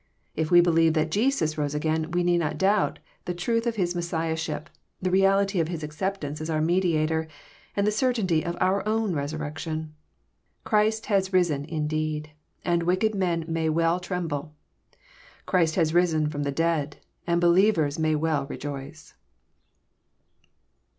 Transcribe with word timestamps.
If 0.35 0.49
we 0.49 0.61
believe 0.61 0.95
that 0.95 1.11
Jesus 1.11 1.59
rose 1.59 1.75
again, 1.75 2.09
we 2.09 2.23
need 2.23 2.39
not 2.39 2.57
doubt 2.57 2.97
the 3.25 3.35
truth 3.35 3.67
of 3.67 3.75
His 3.75 3.93
Messiahship, 3.93 4.67
the 4.99 5.11
reality 5.11 5.59
of 5.59 5.67
His 5.67 5.83
acceptance 5.83 6.41
as 6.41 6.49
our 6.49 6.59
Mediator, 6.59 7.27
and 7.75 7.85
the 7.85 7.91
certainty 7.91 8.43
of 8.43 8.57
our 8.59 8.81
own 8.87 9.13
resurrection. 9.13 9.93
Christ 10.63 11.05
has 11.05 11.31
risen 11.31 11.65
indeed, 11.65 12.31
and 12.65 12.81
wicked 12.81 13.13
men 13.13 13.45
may 13.47 13.69
well 13.69 13.99
tremble. 13.99 14.55
Christ 15.45 15.75
has 15.75 15.93
risen 15.93 16.31
from 16.31 16.41
the 16.41 16.51
dead, 16.51 16.97
and 17.27 17.39
believers 17.39 17.99
may 17.99 18.15
well 18.15 18.47
rejoice. 18.47 19.13